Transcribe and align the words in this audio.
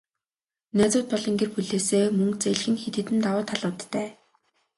Найзууд 0.77 1.07
болон 1.11 1.35
гэр 1.37 1.49
бүлээсээ 1.55 2.05
мөнгө 2.17 2.37
зээлэх 2.43 2.67
нь 2.71 2.81
хэд 2.81 2.95
хэдэн 2.97 3.19
давуу 3.23 3.43
талуудтай. 3.49 4.07